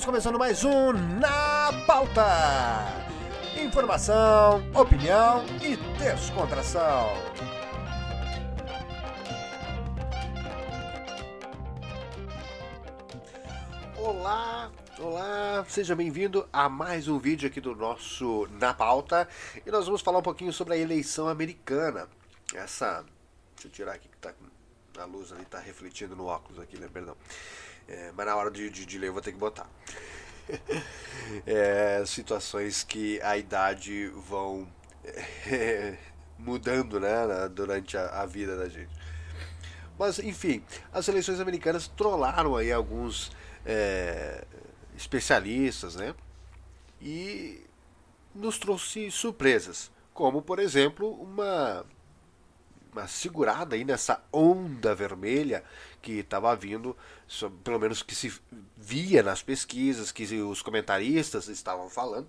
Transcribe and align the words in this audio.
estamos 0.00 0.04
começando 0.06 0.38
mais 0.38 0.64
um 0.64 0.92
Na 0.92 1.70
Pauta. 1.86 2.24
Informação, 3.60 4.62
opinião 4.74 5.44
e 5.60 5.76
descontração. 5.98 7.12
Olá, 13.98 14.70
olá, 14.98 15.66
seja 15.68 15.94
bem-vindo 15.94 16.48
a 16.50 16.66
mais 16.70 17.06
um 17.06 17.18
vídeo 17.18 17.46
aqui 17.46 17.60
do 17.60 17.76
nosso 17.76 18.48
Na 18.52 18.72
Pauta 18.72 19.28
e 19.66 19.70
nós 19.70 19.84
vamos 19.84 20.00
falar 20.00 20.20
um 20.20 20.22
pouquinho 20.22 20.52
sobre 20.52 20.74
a 20.74 20.78
eleição 20.78 21.28
americana. 21.28 22.08
Essa, 22.54 23.04
deixa 23.54 23.68
eu 23.68 23.70
tirar 23.70 23.92
aqui 23.92 24.08
que 24.08 24.16
tá 24.16 24.32
a 24.98 25.04
luz 25.04 25.30
ali, 25.30 25.44
tá 25.44 25.58
refletindo 25.58 26.16
no 26.16 26.24
óculos 26.24 26.58
aqui, 26.58 26.78
né? 26.78 26.88
Perdão. 26.90 27.16
É, 27.90 28.12
mas 28.16 28.24
na 28.24 28.36
hora 28.36 28.50
de, 28.52 28.70
de, 28.70 28.86
de, 28.86 28.98
ler 28.98 29.08
eu 29.08 29.12
vou 29.12 29.20
ter 29.20 29.32
que 29.32 29.38
botar. 29.38 29.68
É, 31.46 32.02
situações 32.06 32.82
que 32.82 33.20
a 33.22 33.36
idade 33.38 34.08
vão 34.28 34.66
é, 35.46 35.96
mudando 36.36 36.98
né, 36.98 37.08
durante 37.54 37.96
a, 37.96 38.22
a, 38.22 38.26
vida 38.26 38.56
da 38.56 38.68
gente. 38.68 38.90
Mas, 39.96 40.18
enfim, 40.18 40.64
as 40.92 41.06
eleições 41.06 41.38
americanas 41.38 41.86
trollaram 41.86 42.56
aí 42.56 42.72
alguns 42.72 43.30
é, 43.64 44.44
especialistas, 44.96 45.94
né? 45.94 46.16
E 47.00 47.64
nos 48.34 48.58
trouxe 48.58 49.08
surpresas, 49.12 49.88
como, 50.12 50.42
por 50.42 50.58
exemplo, 50.58 51.12
uma 51.22 51.86
uma 52.92 53.06
segurada 53.06 53.76
aí 53.76 53.84
nessa 53.84 54.22
onda 54.32 54.94
vermelha 54.94 55.62
que 56.00 56.20
estava 56.20 56.54
vindo, 56.56 56.96
pelo 57.62 57.78
menos 57.78 58.02
que 58.02 58.14
se 58.14 58.32
via 58.76 59.22
nas 59.22 59.42
pesquisas, 59.42 60.10
que 60.10 60.24
os 60.42 60.62
comentaristas 60.62 61.48
estavam 61.48 61.88
falando, 61.88 62.28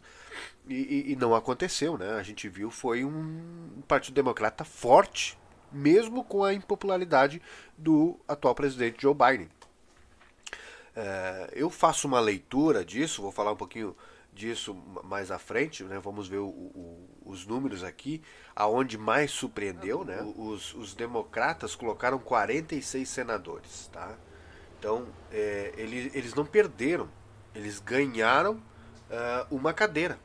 e, 0.67 1.11
e 1.11 1.16
não 1.16 1.33
aconteceu, 1.36 1.97
né? 1.97 2.11
A 2.11 2.23
gente 2.23 2.47
viu 2.47 2.69
foi 2.69 3.03
um 3.03 3.81
Partido 3.88 4.16
Democrata 4.16 4.63
forte, 4.63 5.38
mesmo 5.72 6.23
com 6.23 6.44
a 6.44 6.53
impopularidade 6.53 7.41
do 7.78 8.19
atual 8.28 8.53
presidente 8.53 9.02
Joe 9.02 9.16
Biden. 9.16 9.50
É, 10.95 11.50
eu 11.53 11.69
faço 11.69 12.08
uma 12.08 12.19
leitura 12.19 12.83
disso, 12.83 13.22
vou 13.22 13.31
falar 13.31 13.53
um 13.53 13.58
pouquinho 13.58 13.95
disso 14.33 14.75
mais 15.03 15.31
à 15.31 15.38
frente, 15.38 15.83
né? 15.83 16.00
Vamos 16.00 16.28
ver 16.28 16.38
o, 16.38 16.47
o, 16.47 17.09
os 17.25 17.45
números 17.45 17.83
aqui, 17.83 18.22
aonde 18.55 18.97
mais 18.97 19.31
surpreendeu, 19.31 20.03
né? 20.03 20.22
Os, 20.38 20.73
os 20.73 20.94
democratas 20.94 21.75
colocaram 21.75 22.19
46 22.19 23.08
senadores, 23.08 23.89
tá? 23.91 24.16
Então, 24.80 25.08
é, 25.31 25.73
eles, 25.78 26.16
eles 26.16 26.33
não 26.33 26.45
perderam, 26.45 27.09
eles 27.53 27.80
ganharam 27.80 28.55
uh, 28.55 29.55
uma 29.55 29.73
cadeira. 29.73 30.19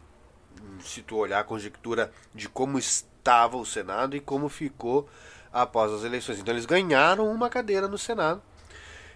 Se 0.80 1.02
tu 1.02 1.16
olhar 1.16 1.40
a 1.40 1.44
conjectura 1.44 2.10
de 2.34 2.48
como 2.48 2.78
estava 2.78 3.56
o 3.56 3.66
Senado 3.66 4.16
e 4.16 4.20
como 4.20 4.48
ficou 4.48 5.08
após 5.52 5.92
as 5.92 6.04
eleições. 6.04 6.38
Então, 6.38 6.54
eles 6.54 6.66
ganharam 6.66 7.30
uma 7.30 7.50
cadeira 7.50 7.86
no 7.86 7.98
Senado 7.98 8.42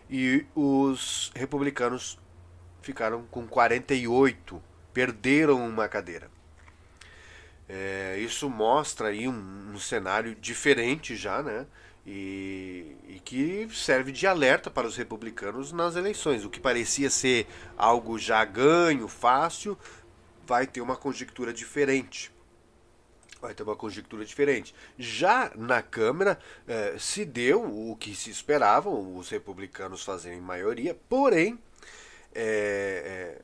e 0.08 0.44
os 0.54 1.30
republicanos 1.34 2.18
ficaram 2.82 3.24
com 3.30 3.46
48 3.46 4.62
perderam 4.92 5.66
uma 5.66 5.88
cadeira. 5.88 6.30
É, 7.72 8.18
isso 8.18 8.50
mostra 8.50 9.08
aí 9.08 9.28
um, 9.28 9.72
um, 9.72 9.78
cenário 9.78 10.34
diferente 10.34 11.14
já, 11.14 11.40
né? 11.40 11.68
E, 12.04 12.96
e, 13.06 13.20
que 13.24 13.68
serve 13.72 14.10
de 14.10 14.26
alerta 14.26 14.68
para 14.68 14.88
os 14.88 14.96
republicanos 14.96 15.70
nas 15.70 15.94
eleições. 15.94 16.44
O 16.44 16.50
que 16.50 16.58
parecia 16.58 17.08
ser 17.08 17.46
algo 17.78 18.18
já 18.18 18.44
ganho, 18.44 19.06
fácil, 19.06 19.78
vai 20.44 20.66
ter 20.66 20.80
uma 20.80 20.96
conjectura 20.96 21.52
diferente. 21.52 22.32
Vai 23.40 23.54
ter 23.54 23.62
uma 23.62 23.76
conjectura 23.76 24.24
diferente. 24.24 24.74
Já 24.98 25.52
na 25.54 25.80
Câmara 25.80 26.40
eh, 26.66 26.96
se 26.98 27.24
deu 27.24 27.62
o 27.62 27.94
que 27.94 28.16
se 28.16 28.30
esperavam, 28.30 29.16
os 29.16 29.28
republicanos 29.28 30.02
fazerem 30.02 30.40
maioria, 30.40 30.98
porém 31.08 31.56
é, 32.34 33.40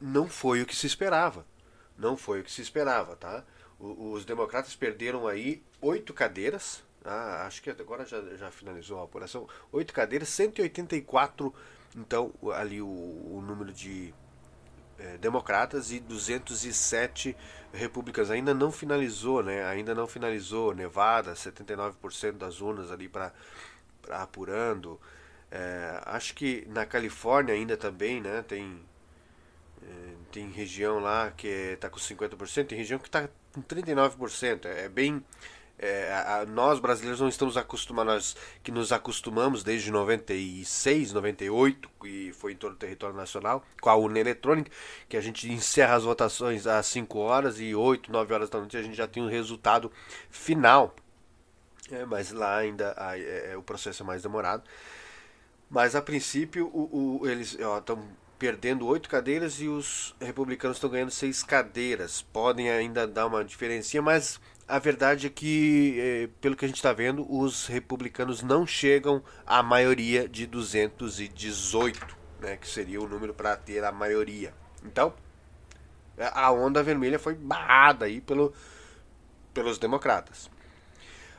não 0.00 0.28
foi 0.28 0.62
o 0.62 0.66
que 0.66 0.76
se 0.76 0.86
esperava. 0.86 1.44
Não 1.96 2.16
foi 2.16 2.40
o 2.40 2.44
que 2.44 2.52
se 2.52 2.62
esperava, 2.62 3.16
tá? 3.16 3.44
os 3.78 4.24
democratas 4.24 4.76
perderam 4.76 5.26
aí 5.26 5.60
oito 5.80 6.14
cadeiras, 6.14 6.84
ah, 7.04 7.44
acho 7.46 7.60
que 7.60 7.68
agora 7.68 8.06
já, 8.06 8.22
já 8.36 8.48
finalizou 8.48 9.00
a 9.00 9.04
apuração, 9.04 9.48
oito 9.72 9.92
cadeiras, 9.92 10.28
184, 10.28 11.52
então, 11.96 12.32
ali 12.54 12.80
o, 12.80 12.86
o 12.86 13.42
número 13.44 13.72
de 13.72 14.14
é, 14.98 15.18
democratas 15.18 15.90
e 15.90 16.00
207 16.00 17.36
republicanos. 17.72 18.30
Ainda 18.30 18.54
não 18.54 18.72
finalizou, 18.72 19.42
né? 19.42 19.64
Ainda 19.66 19.94
não 19.94 20.06
finalizou. 20.06 20.74
Nevada, 20.74 21.34
79% 21.34 22.32
das 22.32 22.60
urnas 22.60 22.90
ali 22.90 23.08
para 23.08 23.32
apurando. 24.08 25.00
É, 25.50 26.00
acho 26.06 26.34
que 26.34 26.66
na 26.68 26.86
Califórnia 26.86 27.54
ainda 27.54 27.76
também, 27.76 28.20
né? 28.20 28.42
Tem 28.42 28.80
tem 30.32 30.50
região 30.50 30.98
lá 30.98 31.30
que 31.30 31.46
está 31.46 31.90
com 31.90 31.98
50%, 31.98 32.66
tem 32.66 32.78
região 32.78 32.98
que 32.98 33.08
está 33.08 33.28
com 33.52 33.62
39%. 33.62 34.64
É, 34.64 34.86
é 34.86 34.88
bem. 34.88 35.22
É, 35.78 36.12
a, 36.12 36.46
nós 36.46 36.78
brasileiros 36.78 37.20
não 37.20 37.28
estamos 37.28 37.56
acostumados, 37.56 38.36
que 38.62 38.70
nos 38.70 38.92
acostumamos 38.92 39.64
desde 39.64 39.90
96, 39.90 41.12
98, 41.12 41.90
e 42.04 42.32
foi 42.32 42.52
em 42.52 42.56
todo 42.56 42.72
o 42.72 42.76
território 42.76 43.16
nacional, 43.16 43.64
com 43.80 43.90
a 43.90 43.96
urna 43.96 44.20
eletrônica, 44.20 44.70
que 45.08 45.16
a 45.16 45.20
gente 45.20 45.50
encerra 45.50 45.96
as 45.96 46.04
votações 46.04 46.66
às 46.66 46.86
5 46.86 47.18
horas 47.18 47.60
e 47.60 47.74
8, 47.74 48.12
9 48.12 48.32
horas 48.32 48.48
da 48.48 48.58
noite 48.60 48.76
a 48.76 48.82
gente 48.82 48.96
já 48.96 49.08
tem 49.08 49.22
um 49.22 49.28
resultado 49.28 49.90
final. 50.30 50.94
É, 51.90 52.04
mas 52.06 52.30
lá 52.30 52.58
ainda 52.58 52.94
a, 52.96 53.18
é, 53.18 53.52
é, 53.52 53.56
o 53.56 53.62
processo 53.62 54.02
é 54.02 54.06
mais 54.06 54.22
demorado. 54.22 54.62
Mas 55.68 55.96
a 55.96 56.02
princípio 56.02 56.66
o, 56.68 57.20
o 57.22 57.28
eles 57.28 57.58
estão 57.58 58.21
perdendo 58.42 58.88
oito 58.88 59.08
cadeiras 59.08 59.60
e 59.60 59.68
os 59.68 60.16
republicanos 60.20 60.76
estão 60.76 60.90
ganhando 60.90 61.12
seis 61.12 61.44
cadeiras. 61.44 62.22
Podem 62.22 62.72
ainda 62.72 63.06
dar 63.06 63.26
uma 63.26 63.44
diferença, 63.44 64.02
mas 64.02 64.40
a 64.66 64.80
verdade 64.80 65.28
é 65.28 65.30
que, 65.30 65.96
eh, 66.00 66.28
pelo 66.40 66.56
que 66.56 66.64
a 66.64 66.68
gente 66.68 66.78
está 66.78 66.92
vendo, 66.92 67.24
os 67.32 67.68
republicanos 67.68 68.42
não 68.42 68.66
chegam 68.66 69.22
à 69.46 69.62
maioria 69.62 70.28
de 70.28 70.44
218, 70.44 72.16
né, 72.40 72.56
que 72.56 72.66
seria 72.66 73.00
o 73.00 73.08
número 73.08 73.32
para 73.32 73.54
ter 73.54 73.84
a 73.84 73.92
maioria. 73.92 74.52
Então, 74.84 75.14
a 76.18 76.50
onda 76.50 76.82
vermelha 76.82 77.20
foi 77.20 77.36
barrada 77.36 78.06
aí 78.06 78.20
pelo, 78.20 78.52
pelos 79.54 79.78
democratas. 79.78 80.50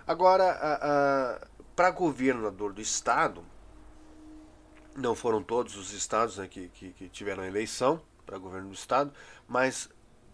Agora, 0.08 1.38
para 1.76 1.92
governador 1.92 2.72
do 2.72 2.80
estado, 2.80 3.44
não 4.96 5.16
foram 5.16 5.42
todos 5.42 5.76
os 5.76 5.94
estados 5.94 6.38
né, 6.38 6.48
que, 6.48 6.70
que, 6.70 6.90
que, 6.92 7.10
tiveram 7.10 7.44
eleição 7.44 8.02
para 8.26 8.38
governo 8.38 8.70
do 8.70 8.74
estado, 8.74 9.12
mas 9.48 9.90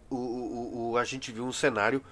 o, 0.08 0.16
o, 0.16 0.90
o, 0.90 0.96
a 0.96 1.04
gente 1.04 1.32
viu 1.32 1.44
um 1.44 1.52
cenário 1.52 2.02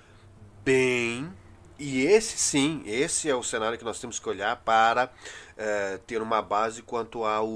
bem. 0.65 1.33
E 1.79 2.05
esse 2.05 2.37
sim, 2.37 2.83
esse 2.87 3.31
é 3.31 3.35
o 3.35 3.43
cenário 3.43 3.79
que 3.79 3.85
nós 3.85 4.01
temos 4.01 4.19
que 4.19 4.29
olhar 4.29 4.57
para 4.57 5.13
é, 5.57 5.99
ter 6.07 6.21
uma 6.21 6.43
base 6.43 6.83
quanto 6.83 7.25
ao, 7.25 7.49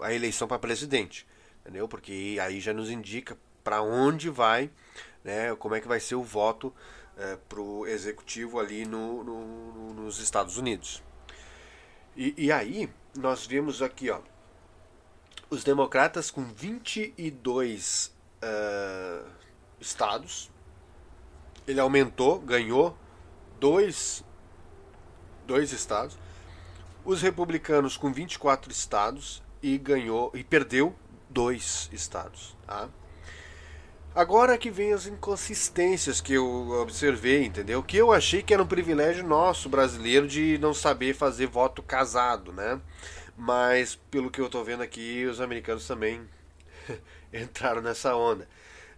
a 0.00 0.12
eleição 0.12 0.48
para 0.48 0.58
presidente. 0.58 1.26
Entendeu? 1.60 1.86
Porque 1.86 2.36
aí 2.40 2.60
já 2.60 2.72
nos 2.72 2.90
indica 2.90 3.36
para 3.62 3.82
onde 3.82 4.28
vai, 4.28 4.70
né, 5.22 5.54
como 5.56 5.74
é 5.74 5.80
que 5.80 5.88
vai 5.88 6.00
ser 6.00 6.14
o 6.14 6.22
voto 6.22 6.72
é, 7.16 7.36
para 7.48 7.60
o 7.60 7.86
executivo 7.86 8.60
ali 8.60 8.84
no, 8.84 9.24
no, 9.24 9.94
nos 9.94 10.18
Estados 10.20 10.56
Unidos. 10.56 11.02
E, 12.16 12.34
e 12.36 12.52
aí, 12.52 12.88
nós 13.16 13.46
vimos 13.46 13.82
aqui, 13.82 14.10
ó, 14.10 14.20
os 15.48 15.62
democratas 15.64 16.30
com 16.30 16.44
22 16.44 18.12
uh, 18.42 19.28
estados. 19.80 20.50
Ele 21.66 21.80
aumentou, 21.80 22.38
ganhou 22.40 22.96
dois, 23.58 24.24
dois 25.46 25.72
estados. 25.72 26.18
Os 27.04 27.22
republicanos 27.22 27.96
com 27.96 28.12
24 28.12 28.70
estados 28.70 29.42
e 29.62 29.78
ganhou 29.78 30.30
e 30.34 30.42
perdeu 30.42 30.94
dois 31.28 31.88
estados. 31.92 32.56
Tá? 32.66 32.88
Agora 34.16 34.56
que 34.56 34.70
vem 34.70 34.94
as 34.94 35.06
inconsistências 35.06 36.22
que 36.22 36.32
eu 36.32 36.70
observei, 36.70 37.44
entendeu? 37.44 37.82
Que 37.82 37.98
eu 37.98 38.10
achei 38.10 38.42
que 38.42 38.54
era 38.54 38.62
um 38.62 38.66
privilégio 38.66 39.22
nosso 39.22 39.68
brasileiro 39.68 40.26
de 40.26 40.56
não 40.56 40.72
saber 40.72 41.14
fazer 41.14 41.46
voto 41.46 41.82
casado, 41.82 42.50
né? 42.50 42.80
Mas 43.36 43.94
pelo 44.10 44.30
que 44.30 44.40
eu 44.40 44.48
tô 44.48 44.64
vendo 44.64 44.82
aqui, 44.82 45.26
os 45.26 45.38
americanos 45.38 45.86
também 45.86 46.22
entraram 47.30 47.82
nessa 47.82 48.16
onda. 48.16 48.48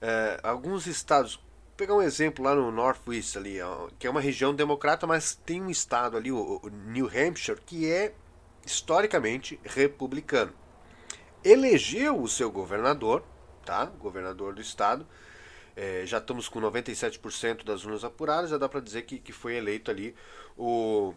É, 0.00 0.38
alguns 0.41 0.87
estados, 0.87 1.35
vou 1.35 1.44
pegar 1.76 1.97
um 1.97 2.03
exemplo 2.03 2.44
lá 2.44 2.55
no 2.55 2.70
Northwest 2.70 3.37
ali, 3.37 3.61
ó, 3.61 3.88
que 3.99 4.06
é 4.06 4.11
uma 4.11 4.20
região 4.20 4.55
democrata, 4.55 5.05
mas 5.05 5.35
tem 5.35 5.61
um 5.61 5.69
estado 5.69 6.17
ali, 6.17 6.31
o, 6.31 6.61
o 6.62 6.69
New 6.69 7.06
Hampshire, 7.06 7.61
que 7.67 7.91
é 7.91 8.15
historicamente 8.65 9.59
republicano. 9.65 10.53
elegeu 11.43 12.23
o 12.23 12.29
seu 12.29 12.53
governador, 12.53 13.25
tá? 13.69 13.85
Governador 13.85 14.55
do 14.55 14.62
estado. 14.62 15.06
É, 15.76 16.06
já 16.06 16.17
estamos 16.17 16.49
com 16.49 16.59
97% 16.59 17.65
das 17.65 17.85
urnas 17.85 18.03
apuradas, 18.03 18.49
já 18.49 18.56
dá 18.56 18.67
para 18.67 18.81
dizer 18.81 19.03
que, 19.03 19.19
que 19.19 19.31
foi 19.31 19.56
eleito 19.56 19.91
ali 19.91 20.17
o, 20.56 21.15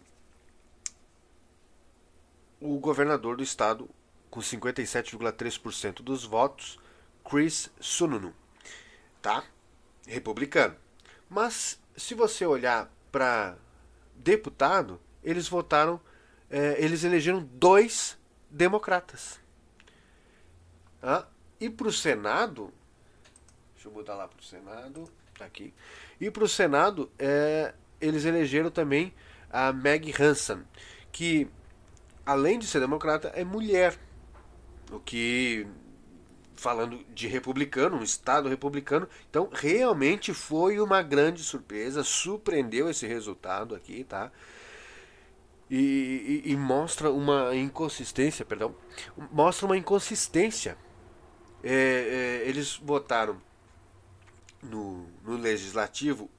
o 2.60 2.78
governador 2.78 3.38
do 3.38 3.44
estado 3.44 3.90
com 4.30 4.42
57,3% 4.42 6.02
dos 6.02 6.26
votos, 6.26 6.78
Chris 7.24 7.72
Sununu, 7.80 8.36
tá? 9.22 9.46
Republicano. 10.06 10.76
Mas 11.30 11.80
se 11.96 12.14
você 12.14 12.46
olhar 12.46 12.92
para 13.14 13.56
deputado, 14.14 15.00
eles 15.24 15.48
votaram, 15.48 16.02
é, 16.50 16.76
eles 16.84 17.06
elegeram 17.06 17.50
dois 17.54 18.18
democratas. 18.50 19.40
Ah, 21.02 21.26
e 21.62 21.70
para 21.70 21.88
o 21.88 21.94
Senado, 21.94 22.74
deixa 23.76 23.88
eu 23.88 23.92
botar 23.94 24.16
lá 24.16 24.28
para 24.28 24.40
o 24.40 24.44
Senado, 24.44 25.08
tá 25.38 25.46
aqui. 25.46 25.74
E 26.20 26.30
para 26.32 26.44
o 26.44 26.50
Senado, 26.50 27.10
é, 27.20 27.74
eles 28.02 28.26
elegeram 28.26 28.72
também 28.72 29.14
a 29.50 29.72
Meg 29.72 30.12
Hansen, 30.20 30.64
que 31.12 31.48
além 32.26 32.58
de 32.58 32.66
ser 32.66 32.80
democrata, 32.80 33.30
é 33.36 33.44
mulher. 33.44 33.98
O 34.92 35.00
que 35.00 35.68
falando 36.62 37.04
de 37.14 37.28
republicano, 37.28 37.98
um 37.98 38.04
estado 38.04 38.48
republicano. 38.48 39.08
Então, 39.30 39.50
realmente 39.52 40.32
foi 40.32 40.80
uma 40.80 41.02
grande 41.02 41.44
surpresa, 41.44 42.04
surpreendeu 42.04 42.88
esse 42.88 43.08
resultado 43.08 43.74
aqui, 43.74 44.04
tá? 44.04 44.32
E, 45.68 46.44
e, 46.46 46.52
e, 46.52 46.56
mostra 46.56 47.10
uma 47.10 47.56
inconsistência, 47.56 48.46
perdão, 48.46 48.76
mostra 49.32 49.66
uma 49.66 49.76
inconsistência. 49.76 50.78
É, 51.64 51.74
é, 52.44 52.50
eles 52.50 52.76
votaram 52.76 53.40
no, 54.62 55.08
no, 55.24 55.38
legislativo 55.38 56.30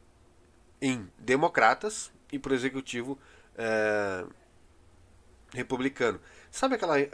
em 0.80 1.08
democratas 1.18 2.10
e 2.32 2.38
para 2.38 2.52
o 2.52 2.54
executivo 2.54 3.18
é, 3.56 4.24
republicano. 5.54 6.20
Sabe 6.50 6.74
aquela. 6.74 6.98
É, 7.00 7.10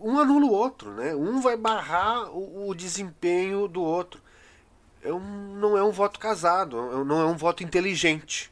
um 0.00 0.18
anula 0.18 0.46
o 0.46 0.52
outro, 0.52 0.92
né? 0.92 1.14
Um 1.14 1.40
vai 1.40 1.56
barrar 1.56 2.30
o, 2.30 2.68
o 2.68 2.74
desempenho 2.74 3.68
do 3.68 3.82
outro. 3.82 4.22
É 5.02 5.12
um, 5.12 5.54
não 5.56 5.76
é 5.76 5.84
um 5.84 5.90
voto 5.90 6.18
casado, 6.18 6.78
é 6.78 7.04
não 7.04 7.20
é 7.20 7.26
um 7.26 7.36
voto 7.36 7.62
inteligente. 7.62 8.50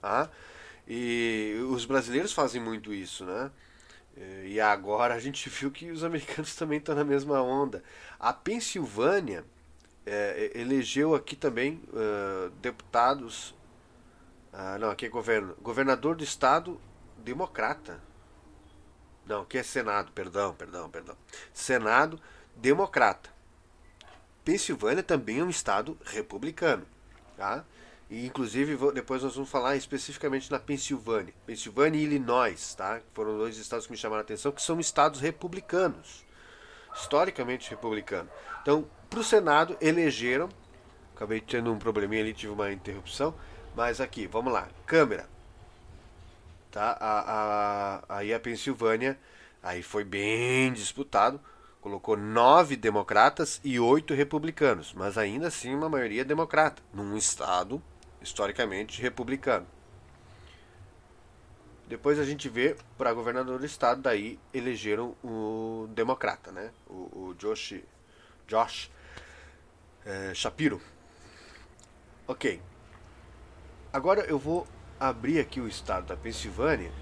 Tá? 0.00 0.30
E 0.86 1.56
os 1.70 1.84
brasileiros 1.84 2.32
fazem 2.32 2.62
muito 2.62 2.94
isso, 2.94 3.24
né? 3.24 3.50
E 4.44 4.60
agora 4.60 5.14
a 5.14 5.20
gente 5.20 5.48
viu 5.50 5.70
que 5.70 5.90
os 5.90 6.02
americanos 6.02 6.54
também 6.54 6.78
estão 6.78 6.94
na 6.94 7.04
mesma 7.04 7.40
onda. 7.40 7.82
A 8.18 8.32
Pensilvânia 8.32 9.44
é, 10.04 10.52
elegeu 10.54 11.14
aqui 11.14 11.36
também 11.36 11.82
uh, 11.92 12.50
deputados. 12.62 13.50
Uh, 14.52 14.78
não, 14.80 14.90
aqui 14.90 15.06
é 15.06 15.08
governo, 15.08 15.54
governador 15.60 16.16
do 16.16 16.24
estado 16.24 16.80
democrata. 17.18 18.00
Não, 19.26 19.44
que 19.44 19.58
é 19.58 19.62
Senado, 19.62 20.10
perdão, 20.12 20.54
perdão, 20.54 20.88
perdão. 20.88 21.16
Senado 21.52 22.18
democrata. 22.56 23.30
Pensilvânia 24.42 25.02
também 25.02 25.40
é 25.40 25.44
um 25.44 25.50
estado 25.50 25.98
republicano, 26.06 26.86
tá? 27.36 27.64
E 28.10 28.26
inclusive 28.26 28.76
depois 28.92 29.22
nós 29.22 29.34
vamos 29.34 29.50
falar 29.50 29.76
especificamente 29.76 30.50
na 30.50 30.58
Pensilvânia, 30.58 31.34
Pensilvânia 31.44 31.98
e 31.98 32.04
Illinois, 32.04 32.74
tá? 32.74 33.00
Foram 33.12 33.36
dois 33.36 33.58
estados 33.58 33.86
que 33.86 33.92
me 33.92 33.98
chamaram 33.98 34.20
a 34.20 34.22
atenção 34.22 34.50
que 34.50 34.62
são 34.62 34.80
estados 34.80 35.20
republicanos, 35.20 36.24
historicamente 36.94 37.68
republicanos. 37.68 38.32
Então, 38.62 38.88
para 39.10 39.20
o 39.20 39.24
Senado 39.24 39.76
elegeram, 39.80 40.48
acabei 41.14 41.40
tendo 41.40 41.70
um 41.70 41.78
probleminha 41.78 42.22
ali, 42.22 42.32
tive 42.32 42.52
uma 42.52 42.72
interrupção, 42.72 43.34
mas 43.76 44.00
aqui, 44.00 44.26
vamos 44.26 44.52
lá, 44.52 44.68
Câmara, 44.86 45.28
Tá? 46.70 46.96
A, 47.00 47.20
a, 48.08 48.18
aí 48.18 48.32
a 48.32 48.38
Pensilvânia 48.38 49.18
aí 49.62 49.82
foi 49.82 50.04
bem 50.04 50.72
disputado. 50.72 51.40
Colocou 51.80 52.16
nove 52.16 52.76
democratas 52.76 53.60
e 53.64 53.78
oito 53.78 54.12
republicanos, 54.12 54.92
mas 54.92 55.16
ainda 55.16 55.48
assim 55.48 55.74
uma 55.74 55.88
maioria 55.88 56.24
democrata, 56.24 56.82
num 56.92 57.16
estado 57.16 57.82
historicamente 58.20 59.00
republicano. 59.00 59.66
Depois 61.86 62.18
a 62.18 62.24
gente 62.24 62.48
vê 62.48 62.76
para 62.98 63.14
governador 63.14 63.58
do 63.58 63.64
estado, 63.64 64.02
daí 64.02 64.38
elegeram 64.52 65.16
o 65.24 65.88
democrata, 65.94 66.52
né? 66.52 66.70
O, 66.86 67.28
o 67.28 67.34
Josh, 67.38 67.76
Josh 68.46 68.90
é, 70.04 70.34
Shapiro. 70.34 70.82
Ok. 72.26 72.60
Agora 73.90 74.20
eu 74.26 74.38
vou 74.38 74.66
abrir 75.00 75.40
aqui 75.40 75.60
o 75.60 75.68
estado 75.68 76.08
da 76.08 76.16
Pensilvânia, 76.16 76.92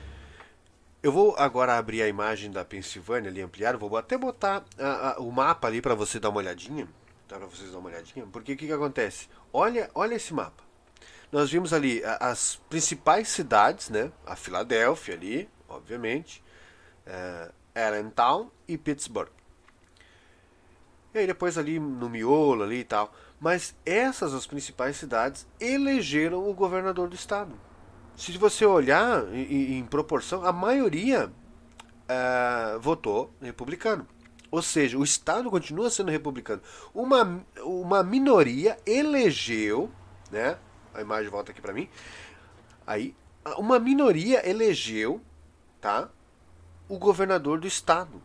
eu 1.02 1.12
vou 1.12 1.36
agora 1.36 1.78
abrir 1.78 2.02
a 2.02 2.08
imagem 2.08 2.50
da 2.50 2.64
Pensilvânia 2.64 3.30
ali 3.30 3.40
ampliar, 3.40 3.76
vou 3.76 3.96
até 3.96 4.18
botar 4.18 4.64
a, 4.78 5.12
a, 5.12 5.20
o 5.20 5.30
mapa 5.30 5.68
ali 5.68 5.80
para 5.80 5.94
você 5.94 6.18
dar 6.18 6.30
uma 6.30 6.38
olhadinha, 6.38 6.88
tá 7.28 7.36
para 7.36 7.46
vocês 7.46 7.70
dar 7.70 7.78
uma 7.78 7.88
olhadinha, 7.88 8.26
porque 8.26 8.52
o 8.52 8.56
que, 8.56 8.66
que 8.66 8.72
acontece? 8.72 9.28
Olha, 9.52 9.90
olha 9.94 10.14
esse 10.14 10.34
mapa. 10.34 10.65
Nós 11.30 11.50
vimos 11.50 11.72
ali 11.72 12.02
as 12.20 12.60
principais 12.68 13.28
cidades, 13.28 13.90
né? 13.90 14.12
A 14.24 14.36
Filadélfia 14.36 15.14
ali, 15.14 15.48
obviamente, 15.68 16.42
é, 17.04 17.50
Allentown 17.74 18.50
e 18.66 18.78
Pittsburgh. 18.78 19.28
E 21.14 21.18
aí 21.18 21.26
depois 21.26 21.58
ali 21.58 21.78
no 21.78 22.08
miolo 22.08 22.62
ali 22.62 22.80
e 22.80 22.84
tal. 22.84 23.12
Mas 23.40 23.74
essas 23.84 24.32
as 24.32 24.46
principais 24.46 24.96
cidades 24.96 25.46
elegeram 25.60 26.48
o 26.48 26.54
governador 26.54 27.08
do 27.08 27.14
estado 27.14 27.58
se 28.16 28.32
você 28.38 28.64
olhar 28.64 29.32
em, 29.32 29.78
em 29.78 29.84
proporção, 29.84 30.44
a 30.44 30.52
maioria 30.52 31.26
uh, 31.28 32.80
votou 32.80 33.30
republicano. 33.40 34.06
Ou 34.50 34.62
seja, 34.62 34.96
o 34.96 35.04
Estado 35.04 35.50
continua 35.50 35.90
sendo 35.90 36.10
republicano. 36.10 36.62
Uma, 36.94 37.44
uma 37.62 38.02
minoria 38.02 38.78
elegeu, 38.86 39.90
né? 40.30 40.56
A 40.96 41.02
imagem 41.02 41.30
volta 41.30 41.52
aqui 41.52 41.60
para 41.60 41.72
mim. 41.72 41.88
Aí, 42.86 43.14
uma 43.58 43.78
minoria 43.78 44.48
elegeu, 44.48 45.20
tá? 45.80 46.08
O 46.88 46.98
governador 46.98 47.60
do 47.60 47.66
estado. 47.66 48.22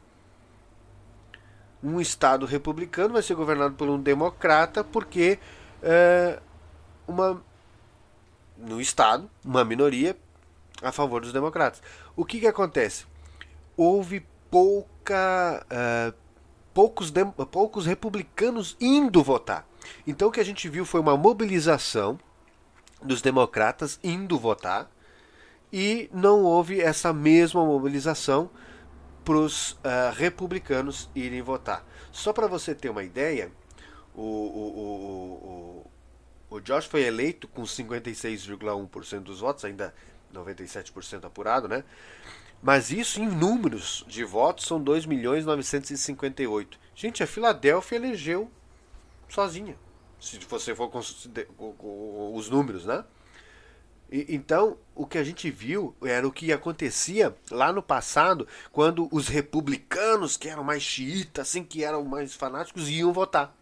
Um 1.84 2.00
estado 2.00 2.46
republicano 2.46 3.14
vai 3.14 3.24
ser 3.24 3.36
governado 3.36 3.76
por 3.76 3.90
um 3.90 4.00
democrata 4.00 4.84
porque 4.84 5.40
é, 5.82 6.40
uma 7.08 7.44
no 8.58 8.80
Estado, 8.80 9.30
uma 9.44 9.66
minoria 9.66 10.16
a 10.82 10.92
favor 10.92 11.22
dos 11.22 11.34
democratas. 11.34 11.82
O 12.16 12.24
que, 12.24 12.40
que 12.40 12.48
acontece? 12.48 13.06
Houve 13.76 14.26
pouca, 14.50 15.66
uh, 15.66 16.14
poucos, 16.74 17.10
de, 17.12 17.26
poucos 17.52 17.86
republicanos 17.86 18.78
indo 18.80 19.24
votar. 19.24 19.68
Então 20.06 20.28
o 20.28 20.32
que 20.32 20.40
a 20.40 20.46
gente 20.46 20.70
viu 20.70 20.86
foi 20.86 21.00
uma 21.00 21.18
mobilização 21.18 22.20
dos 23.02 23.22
democratas 23.22 24.00
indo 24.04 24.38
votar 24.38 24.90
e 25.72 26.10
não 26.14 26.44
houve 26.44 26.82
essa 26.82 27.14
mesma 27.14 27.66
mobilização 27.66 28.50
para 29.24 29.38
os 29.38 29.72
uh, 29.72 30.12
republicanos 30.16 31.10
irem 31.16 31.42
votar. 31.42 31.86
Só 32.12 32.34
para 32.34 32.48
você 32.48 32.76
ter 32.76 32.90
uma 32.90 33.04
ideia, 33.04 33.52
o, 34.14 34.22
o, 34.22 35.86
o, 36.50 36.56
o 36.56 36.60
Josh 36.60 36.86
foi 36.86 37.04
eleito 37.04 37.48
com 37.48 37.64
56,1% 37.64 39.20
dos 39.22 39.40
votos, 39.40 39.64
ainda 39.64 39.94
97% 40.34 41.26
apurado, 41.26 41.68
né? 41.68 41.84
Mas 42.62 42.92
isso 42.92 43.20
em 43.20 43.28
números 43.28 44.06
de 44.08 44.24
votos 44.24 44.66
são 44.66 44.82
2 44.82 45.06
milhões 45.06 45.46
958. 45.46 46.80
Gente, 46.94 47.24
a 47.24 47.28
Filadélfia 47.28 47.96
elegeu 47.96 48.52
sozinha, 49.28 49.76
se 50.22 50.38
você 50.40 50.76
for 50.76 50.90
considerar 50.90 51.50
os 51.60 52.50
números, 52.50 52.86
né? 52.86 53.04
E, 54.12 54.28
então, 54.30 54.78
o 54.94 55.06
que 55.06 55.18
a 55.18 55.24
gente 55.24 55.50
viu 55.50 55.96
era 56.04 56.28
o 56.28 56.32
que 56.32 56.54
acontecia 56.54 57.36
lá 57.50 57.74
no 57.74 57.82
passado, 57.82 58.48
quando 58.72 59.10
os 59.12 59.28
republicanos, 59.28 60.38
que 60.38 60.48
eram 60.48 60.64
mais 60.64 60.84
xiitas, 60.84 61.50
assim, 61.50 61.64
que 61.64 61.84
eram 61.84 62.04
mais 62.06 62.34
fanáticos, 62.36 62.90
iam 62.90 63.12
votar 63.12 63.56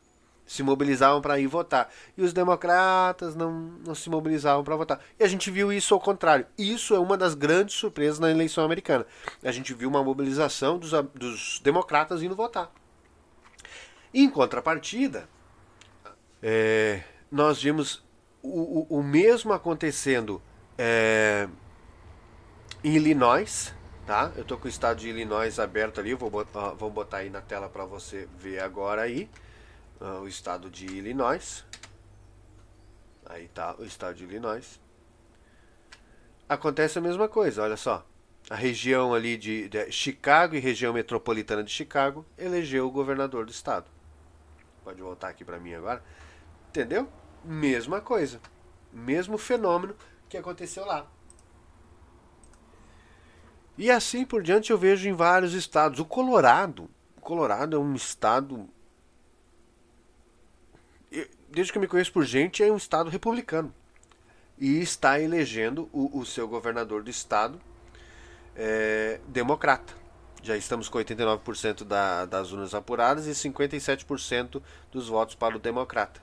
se 0.49 0.63
mobilizavam 0.63 1.21
para 1.21 1.39
ir 1.39 1.45
votar. 1.45 1.93
E 2.17 2.23
os 2.23 2.33
democratas 2.33 3.35
não, 3.35 3.51
não 3.85 3.93
se 3.93 4.09
mobilizavam 4.09 4.63
para 4.63 4.75
votar. 4.75 4.99
E 5.19 5.23
a 5.23 5.27
gente 5.27 5.51
viu 5.51 5.71
isso 5.71 5.93
ao 5.93 5.99
contrário. 5.99 6.47
Isso 6.57 6.95
é 6.95 6.99
uma 6.99 7.15
das 7.15 7.35
grandes 7.35 7.75
surpresas 7.75 8.17
na 8.17 8.31
eleição 8.31 8.65
americana. 8.65 9.05
A 9.43 9.51
gente 9.51 9.75
viu 9.75 9.87
uma 9.87 10.03
mobilização 10.03 10.79
dos, 10.79 10.89
dos 11.13 11.59
democratas 11.63 12.23
indo 12.23 12.35
votar. 12.35 12.71
Em 14.11 14.27
contrapartida, 14.27 15.29
é, 16.41 17.03
nós 17.31 17.61
vimos 17.61 18.03
o, 18.41 18.87
o, 18.89 18.99
o 18.99 19.03
mesmo 19.03 19.53
acontecendo 19.53 20.41
é, 20.77 21.47
em 22.83 22.95
Illinois, 22.95 23.73
tá? 24.05 24.31
Eu 24.35 24.45
tô 24.45 24.57
com 24.57 24.65
o 24.65 24.69
estado 24.69 24.99
de 24.99 25.09
Illinois 25.09 25.59
aberto 25.59 25.99
ali, 25.99 26.13
vou 26.13 26.29
botar, 26.29 26.69
vou 26.71 26.89
botar 26.89 27.17
aí 27.17 27.29
na 27.29 27.41
tela 27.41 27.67
para 27.69 27.85
você 27.85 28.27
ver 28.37 28.59
agora 28.59 29.01
aí 29.01 29.29
o 30.21 30.27
estado 30.27 30.69
de 30.69 30.85
Illinois. 30.85 31.65
Aí 33.25 33.47
tá 33.49 33.75
o 33.77 33.83
estado 33.83 34.15
de 34.15 34.23
Illinois. 34.23 34.79
Acontece 36.47 36.97
a 36.97 37.01
mesma 37.01 37.27
coisa, 37.27 37.61
olha 37.61 37.77
só. 37.77 38.05
A 38.49 38.55
região 38.55 39.13
ali 39.13 39.37
de, 39.37 39.69
de 39.69 39.91
Chicago 39.91 40.55
e 40.55 40.59
região 40.59 40.93
metropolitana 40.93 41.63
de 41.63 41.69
Chicago 41.69 42.25
elegeu 42.37 42.87
o 42.87 42.91
governador 42.91 43.45
do 43.45 43.51
estado. 43.51 43.85
Pode 44.83 45.01
voltar 45.01 45.29
aqui 45.29 45.45
para 45.45 45.59
mim 45.59 45.73
agora. 45.73 46.01
Entendeu? 46.69 47.07
Mesma 47.43 48.01
coisa. 48.01 48.39
Mesmo 48.91 49.37
fenômeno 49.37 49.95
que 50.27 50.37
aconteceu 50.37 50.85
lá. 50.85 51.05
E 53.77 53.89
assim 53.89 54.25
por 54.25 54.41
diante 54.41 54.71
eu 54.71 54.77
vejo 54.77 55.07
em 55.07 55.13
vários 55.13 55.53
estados. 55.53 55.99
O 55.99 56.05
Colorado, 56.05 56.89
o 57.17 57.21
Colorado 57.21 57.75
é 57.75 57.79
um 57.79 57.93
estado 57.93 58.69
desde 61.51 61.71
que 61.71 61.77
eu 61.77 61.81
me 61.81 61.87
conheço 61.87 62.11
por 62.11 62.23
gente, 62.23 62.63
é 62.63 62.71
um 62.71 62.77
estado 62.77 63.09
republicano. 63.09 63.73
E 64.57 64.79
está 64.81 65.19
elegendo 65.19 65.89
o, 65.91 66.19
o 66.19 66.25
seu 66.25 66.47
governador 66.47 67.01
do 67.01 67.09
estado 67.09 67.59
é, 68.55 69.19
democrata. 69.27 69.93
Já 70.41 70.55
estamos 70.55 70.87
com 70.87 70.97
89% 70.99 71.83
da, 71.83 72.25
das 72.25 72.51
urnas 72.51 72.73
apuradas 72.73 73.25
e 73.27 73.31
57% 73.31 74.61
dos 74.91 75.07
votos 75.07 75.35
para 75.35 75.55
o 75.55 75.59
democrata. 75.59 76.21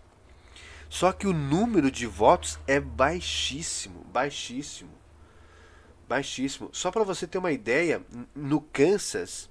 Só 0.89 1.13
que 1.13 1.27
o 1.27 1.33
número 1.33 1.91
de 1.91 2.07
votos 2.07 2.59
é 2.67 2.81
baixíssimo, 2.81 4.05
baixíssimo 4.13 4.97
baixíssimo. 6.09 6.71
Só 6.73 6.91
para 6.91 7.05
você 7.05 7.27
ter 7.27 7.37
uma 7.39 7.53
ideia, 7.53 8.03
no 8.35 8.61
Kansas 8.61 9.49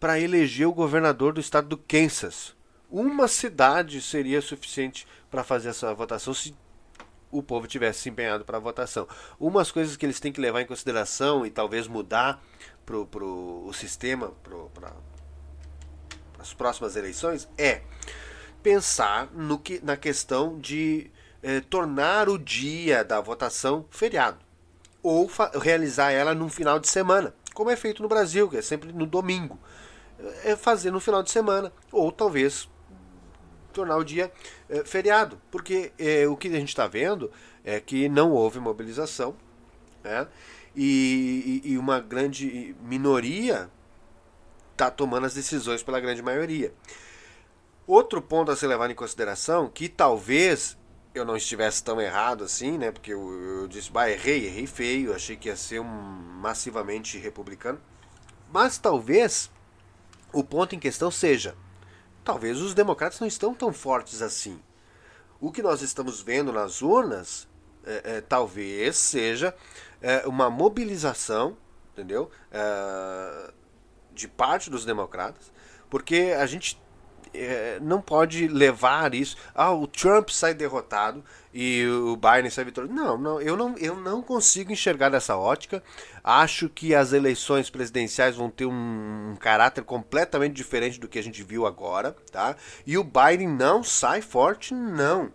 para 0.00 0.18
eleger 0.18 0.66
o 0.66 0.72
governador 0.72 1.32
do 1.32 1.40
estado 1.40 1.68
do 1.68 1.76
Kansas. 1.76 2.52
Uma 2.90 3.28
cidade 3.28 4.02
seria 4.02 4.42
suficiente 4.42 5.06
para 5.30 5.44
fazer 5.44 5.68
essa 5.68 5.94
votação 5.94 6.34
se 6.34 6.52
o 7.30 7.44
povo 7.44 7.68
tivesse 7.68 8.00
se 8.00 8.08
empenhado 8.08 8.44
para 8.44 8.56
a 8.56 8.60
votação. 8.60 9.06
Umas 9.38 9.70
coisas 9.70 9.96
que 9.96 10.04
eles 10.04 10.18
têm 10.18 10.32
que 10.32 10.40
levar 10.40 10.62
em 10.62 10.66
consideração 10.66 11.46
e 11.46 11.50
talvez 11.50 11.86
mudar 11.86 12.42
para 12.84 13.04
pro, 13.04 13.66
o 13.68 13.72
sistema 13.72 14.32
para 14.74 14.94
as 16.40 16.52
próximas 16.52 16.96
eleições 16.96 17.48
é 17.56 17.82
pensar 18.64 19.30
no 19.32 19.60
que, 19.60 19.78
na 19.84 19.96
questão 19.96 20.58
de 20.58 21.08
eh, 21.42 21.60
tornar 21.60 22.28
o 22.28 22.38
dia 22.38 23.04
da 23.04 23.20
votação 23.20 23.84
feriado 23.90 24.38
ou 25.02 25.30
realizar 25.60 26.10
ela 26.10 26.34
num 26.34 26.48
final 26.48 26.78
de 26.78 26.88
semana, 26.88 27.34
como 27.54 27.70
é 27.70 27.76
feito 27.76 28.02
no 28.02 28.08
Brasil, 28.08 28.48
que 28.48 28.56
é 28.56 28.62
sempre 28.62 28.92
no 28.92 29.06
domingo 29.06 29.58
é 30.44 30.56
fazer 30.56 30.90
no 30.90 31.00
final 31.00 31.22
de 31.22 31.30
semana, 31.30 31.72
ou 31.92 32.10
talvez 32.10 32.68
tornar 33.72 33.96
o 33.96 34.04
dia 34.04 34.32
é, 34.68 34.84
feriado, 34.84 35.40
porque 35.50 35.92
é, 35.98 36.26
o 36.26 36.36
que 36.36 36.48
a 36.48 36.58
gente 36.58 36.70
está 36.70 36.86
vendo 36.86 37.30
é 37.64 37.78
que 37.78 38.08
não 38.08 38.32
houve 38.32 38.58
mobilização 38.58 39.36
né? 40.02 40.26
e, 40.74 41.60
e, 41.64 41.78
uma 41.78 42.00
grande 42.00 42.74
minoria 42.82 43.70
está 44.72 44.90
tomando 44.90 45.26
as 45.26 45.34
decisões 45.34 45.82
pela 45.82 46.00
grande 46.00 46.22
maioria. 46.22 46.72
Outro 47.86 48.20
ponto 48.20 48.50
a 48.50 48.56
ser 48.56 48.66
levado 48.66 48.90
em 48.90 48.94
consideração, 48.94 49.68
que 49.68 49.88
talvez 49.88 50.77
eu 51.14 51.24
não 51.24 51.36
estivesse 51.36 51.82
tão 51.82 52.00
errado 52.00 52.44
assim, 52.44 52.78
né? 52.78 52.90
Porque 52.90 53.12
eu, 53.12 53.60
eu 53.60 53.68
disse, 53.68 53.90
bah, 53.90 54.10
errei, 54.10 54.46
errei 54.46 54.66
feio, 54.66 55.14
achei 55.14 55.36
que 55.36 55.48
ia 55.48 55.56
ser 55.56 55.80
um 55.80 55.84
massivamente 55.84 57.18
republicano. 57.18 57.80
Mas 58.50 58.78
talvez 58.78 59.50
o 60.32 60.42
ponto 60.44 60.74
em 60.74 60.78
questão 60.78 61.10
seja: 61.10 61.54
talvez 62.24 62.60
os 62.60 62.74
democratas 62.74 63.20
não 63.20 63.26
estão 63.26 63.54
tão 63.54 63.72
fortes 63.72 64.22
assim. 64.22 64.60
O 65.40 65.52
que 65.52 65.62
nós 65.62 65.82
estamos 65.82 66.20
vendo 66.20 66.52
nas 66.52 66.82
urnas 66.82 67.48
é, 67.84 68.16
é, 68.16 68.20
talvez 68.20 68.96
seja 68.96 69.54
é, 70.00 70.26
uma 70.26 70.50
mobilização, 70.50 71.56
entendeu? 71.92 72.30
É, 72.50 73.52
de 74.12 74.26
parte 74.26 74.68
dos 74.68 74.84
democratas, 74.84 75.52
porque 75.88 76.34
a 76.36 76.44
gente 76.44 76.80
é, 77.34 77.78
não 77.80 78.00
pode 78.00 78.48
levar 78.48 79.14
isso. 79.14 79.36
Ah, 79.54 79.72
o 79.72 79.86
Trump 79.86 80.30
sai 80.30 80.54
derrotado 80.54 81.24
e 81.52 81.86
o 81.86 82.16
Biden 82.16 82.50
sai 82.50 82.64
vitorioso. 82.64 82.94
Não, 82.94 83.18
não, 83.18 83.40
eu 83.40 83.56
não, 83.56 83.76
eu 83.78 83.96
não 83.96 84.22
consigo 84.22 84.72
enxergar 84.72 85.08
dessa 85.08 85.36
ótica. 85.36 85.82
Acho 86.22 86.68
que 86.68 86.94
as 86.94 87.12
eleições 87.12 87.70
presidenciais 87.70 88.36
vão 88.36 88.50
ter 88.50 88.66
um, 88.66 89.32
um 89.32 89.36
caráter 89.36 89.82
completamente 89.84 90.54
diferente 90.54 91.00
do 91.00 91.08
que 91.08 91.18
a 91.18 91.22
gente 91.22 91.42
viu 91.42 91.66
agora, 91.66 92.14
tá? 92.30 92.56
E 92.86 92.98
o 92.98 93.04
Biden 93.04 93.48
não 93.48 93.82
sai 93.82 94.20
forte, 94.20 94.74
não. 94.74 95.32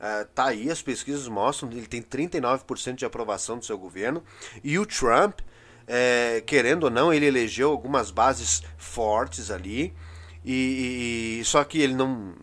Uh, 0.00 0.24
tá 0.34 0.46
aí, 0.46 0.70
as 0.70 0.80
pesquisas 0.80 1.28
mostram 1.28 1.68
que 1.68 1.76
ele 1.76 1.86
tem 1.86 2.02
39% 2.02 2.94
de 2.94 3.04
aprovação 3.04 3.58
do 3.58 3.64
seu 3.64 3.76
governo. 3.76 4.24
E 4.64 4.78
o 4.78 4.86
Trump, 4.86 5.40
é, 5.86 6.42
querendo 6.46 6.84
ou 6.84 6.90
não, 6.90 7.12
ele 7.12 7.26
elegeu 7.26 7.70
algumas 7.70 8.10
bases 8.10 8.62
fortes 8.78 9.50
ali. 9.50 9.94
E, 10.44 11.40
e, 11.40 11.44
só 11.44 11.62
que 11.64 11.80
ele 11.80 11.94
não. 11.94 12.34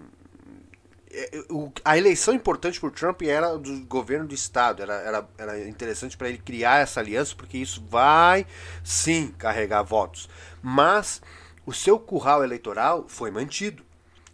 É, 1.11 1.43
a 1.83 1.97
eleição 1.97 2.33
importante 2.33 2.79
para 2.79 2.89
o 2.89 2.91
Trump 2.91 3.21
era 3.23 3.57
do 3.57 3.81
governo 3.85 4.27
do 4.27 4.35
estado, 4.35 4.83
era, 4.83 4.93
era, 4.93 5.29
era 5.37 5.67
interessante 5.67 6.15
para 6.15 6.29
ele 6.29 6.37
criar 6.37 6.81
essa 6.81 6.99
aliança, 6.99 7.35
porque 7.35 7.57
isso 7.57 7.83
vai 7.89 8.45
sim 8.83 9.33
carregar 9.37 9.81
votos. 9.81 10.29
Mas 10.61 11.21
o 11.65 11.73
seu 11.73 11.99
curral 11.99 12.43
eleitoral 12.43 13.05
foi 13.07 13.31
mantido. 13.31 13.86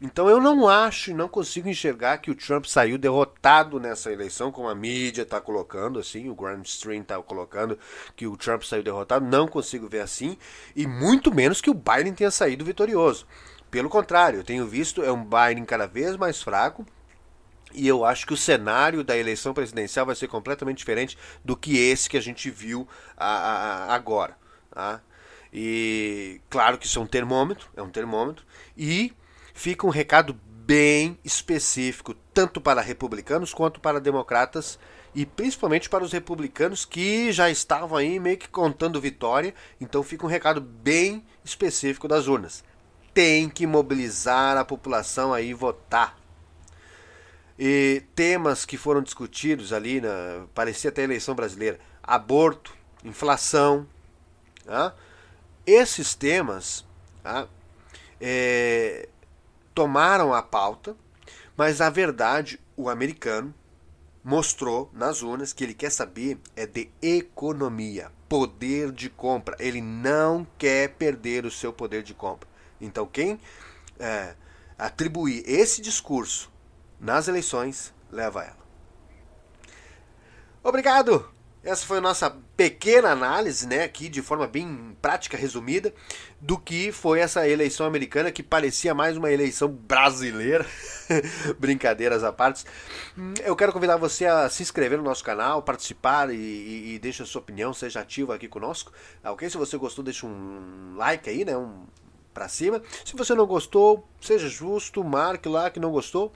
Então 0.05 0.27
eu 0.27 0.41
não 0.41 0.67
acho 0.67 1.11
e 1.11 1.13
não 1.13 1.29
consigo 1.29 1.69
enxergar 1.69 2.17
que 2.17 2.29
o 2.29 2.35
Trump 2.35 2.65
saiu 2.65 2.97
derrotado 2.97 3.79
nessa 3.79 4.11
eleição, 4.11 4.51
como 4.51 4.67
a 4.67 4.75
mídia 4.75 5.21
está 5.21 5.39
colocando, 5.39 5.97
assim, 5.97 6.27
o 6.27 6.35
Grand 6.35 6.61
Stream 6.63 7.03
está 7.03 7.17
colocando 7.23 7.79
que 8.13 8.27
o 8.27 8.35
Trump 8.35 8.63
saiu 8.63 8.83
derrotado. 8.83 9.25
Não 9.25 9.47
consigo 9.47 9.87
ver 9.87 10.01
assim, 10.01 10.37
e 10.75 10.85
muito 10.85 11.33
menos 11.33 11.61
que 11.61 11.69
o 11.69 11.73
Biden 11.73 12.13
tenha 12.13 12.31
saído 12.31 12.65
vitorioso. 12.65 13.25
Pelo 13.71 13.87
contrário, 13.87 14.39
eu 14.39 14.43
tenho 14.43 14.67
visto 14.67 15.01
é 15.01 15.09
um 15.09 15.23
Biden 15.23 15.63
cada 15.63 15.87
vez 15.87 16.17
mais 16.17 16.41
fraco. 16.41 16.85
E 17.73 17.87
eu 17.87 18.03
acho 18.03 18.27
que 18.27 18.33
o 18.33 18.37
cenário 18.37 19.05
da 19.05 19.17
eleição 19.17 19.53
presidencial 19.53 20.05
vai 20.05 20.15
ser 20.15 20.27
completamente 20.27 20.79
diferente 20.79 21.17
do 21.45 21.55
que 21.55 21.77
esse 21.77 22.09
que 22.09 22.17
a 22.17 22.21
gente 22.21 22.49
viu 22.51 22.85
a, 23.15 23.25
a, 23.25 23.95
agora. 23.95 24.37
Tá? 24.69 25.01
E 25.51 26.41
claro 26.49 26.77
que 26.77 26.87
isso 26.87 26.99
é 26.99 27.01
um 27.01 27.07
termômetro, 27.07 27.69
é 27.73 27.81
um 27.81 27.89
termômetro. 27.89 28.45
E 28.77 29.13
fica 29.53 29.85
um 29.85 29.89
recado 29.89 30.37
bem 30.65 31.17
específico, 31.23 32.13
tanto 32.33 32.59
para 32.59 32.81
republicanos 32.81 33.53
quanto 33.53 33.79
para 33.79 33.99
democratas, 33.99 34.79
e 35.15 35.25
principalmente 35.25 35.89
para 35.89 36.03
os 36.03 36.11
republicanos 36.11 36.85
que 36.85 37.31
já 37.31 37.49
estavam 37.49 37.97
aí 37.97 38.19
meio 38.19 38.37
que 38.37 38.49
contando 38.49 38.99
vitória. 38.99 39.53
Então 39.79 40.01
fica 40.01 40.25
um 40.25 40.29
recado 40.29 40.59
bem 40.59 41.23
específico 41.45 42.07
das 42.07 42.27
urnas 42.27 42.63
tem 43.13 43.47
que 43.49 43.67
mobilizar 43.67 44.57
a 44.57 44.65
população 44.65 45.33
aí 45.33 45.53
votar. 45.53 46.17
E 47.57 48.03
temas 48.15 48.65
que 48.65 48.77
foram 48.77 49.03
discutidos 49.03 49.71
ali, 49.71 50.01
na, 50.01 50.47
parecia 50.55 50.89
até 50.89 51.01
a 51.01 51.05
eleição 51.05 51.35
brasileira: 51.35 51.79
aborto, 52.01 52.75
inflação. 53.03 53.87
Tá? 54.65 54.95
Esses 55.65 56.15
temas 56.15 56.85
tá? 57.21 57.47
É, 58.19 59.07
tomaram 59.73 60.33
a 60.33 60.41
pauta, 60.41 60.95
mas 61.55 61.81
a 61.81 61.89
verdade, 61.89 62.59
o 62.75 62.89
americano 62.89 63.53
mostrou 64.23 64.89
nas 64.93 65.21
urnas 65.21 65.51
que 65.51 65.63
ele 65.63 65.73
quer 65.73 65.91
saber 65.91 66.39
é 66.55 66.65
de 66.65 66.89
economia, 67.01 68.11
poder 68.29 68.91
de 68.91 69.09
compra. 69.09 69.55
Ele 69.59 69.81
não 69.81 70.47
quer 70.57 70.89
perder 70.95 71.45
o 71.45 71.51
seu 71.51 71.73
poder 71.73 72.03
de 72.03 72.13
compra. 72.13 72.47
Então, 72.79 73.05
quem 73.05 73.39
é, 73.99 74.35
atribuir 74.77 75.43
esse 75.45 75.81
discurso 75.81 76.51
nas 76.99 77.27
eleições, 77.27 77.93
leva 78.09 78.43
ela. 78.43 78.63
Obrigado! 80.63 81.29
Essa 81.63 81.85
foi 81.85 81.99
a 81.99 82.01
nossa 82.01 82.29
pequena 82.57 83.11
análise, 83.11 83.65
né, 83.65 83.83
aqui 83.83 84.09
de 84.09 84.21
forma 84.21 84.45
bem 84.45 84.97
prática, 85.01 85.37
resumida, 85.37 85.93
do 86.41 86.57
que 86.57 86.91
foi 86.91 87.19
essa 87.19 87.47
eleição 87.47 87.85
americana 87.85 88.33
que 88.33 88.43
parecia 88.43 88.93
mais 88.93 89.15
uma 89.15 89.31
eleição 89.31 89.69
brasileira. 89.69 90.65
Brincadeiras 91.57 92.21
à 92.21 92.33
parte. 92.33 92.65
Eu 93.45 93.55
quero 93.55 93.71
convidar 93.71 93.95
você 93.95 94.25
a 94.25 94.49
se 94.49 94.61
inscrever 94.61 94.97
no 94.97 95.05
nosso 95.05 95.23
canal, 95.23 95.61
participar 95.63 96.33
e, 96.33 96.35
e, 96.35 97.01
e 97.01 97.09
a 97.09 97.25
sua 97.25 97.39
opinião, 97.39 97.73
seja 97.73 98.01
ativo 98.01 98.33
aqui 98.33 98.49
conosco. 98.49 98.91
Tá, 99.21 99.31
ok? 99.31 99.49
Se 99.49 99.57
você 99.57 99.77
gostou, 99.77 100.03
deixa 100.03 100.25
um 100.25 100.95
like 100.97 101.29
aí, 101.29 101.45
né, 101.45 101.55
um 101.55 101.85
para 102.33 102.49
cima. 102.49 102.81
Se 103.05 103.15
você 103.15 103.33
não 103.33 103.45
gostou, 103.45 104.05
seja 104.19 104.49
justo, 104.49 105.01
marque 105.01 105.47
lá 105.47 105.69
que 105.69 105.79
não 105.79 105.91
gostou 105.91 106.33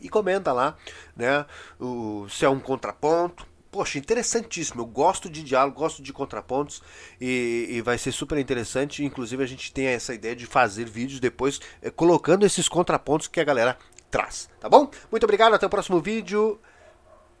e 0.00 0.08
comenta 0.08 0.50
lá, 0.50 0.78
né, 1.14 1.44
o, 1.78 2.26
se 2.30 2.46
é 2.46 2.48
um 2.48 2.58
contraponto 2.58 3.49
poxa, 3.70 3.98
interessantíssimo. 3.98 4.82
Eu 4.82 4.86
gosto 4.86 5.30
de 5.30 5.42
diálogo, 5.42 5.78
gosto 5.78 6.02
de 6.02 6.12
contrapontos 6.12 6.82
e, 7.20 7.66
e, 7.70 7.80
vai 7.80 7.98
ser 7.98 8.12
super 8.12 8.38
interessante. 8.38 9.04
Inclusive, 9.04 9.42
a 9.42 9.46
gente 9.46 9.72
tem 9.72 9.86
essa 9.86 10.14
ideia 10.14 10.34
de 10.34 10.46
fazer 10.46 10.88
vídeos 10.88 11.20
depois 11.20 11.60
é, 11.80 11.90
colocando 11.90 12.44
esses 12.44 12.68
contrapontos 12.68 13.28
que 13.28 13.40
a 13.40 13.44
galera 13.44 13.78
traz, 14.10 14.48
tá 14.58 14.68
bom? 14.68 14.90
Muito 15.10 15.24
obrigado, 15.24 15.54
até 15.54 15.66
o 15.66 15.70
próximo 15.70 16.00
vídeo. 16.00 16.60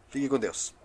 Fique 0.08 0.28
com 0.28 0.38
Deus. 0.38 0.79